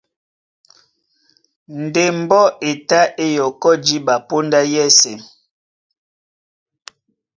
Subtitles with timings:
[1.81, 5.17] Ndé mbɔ́ e tá é yɔkɔ́ jǐɓa póndá yɛ́sɛ̄.